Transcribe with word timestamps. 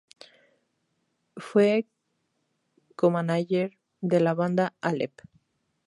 Fue 1.37 1.85
co-manager 2.95 3.77
de 4.01 4.19
la 4.19 4.33
banda 4.33 4.73
Aleph. 4.81 5.27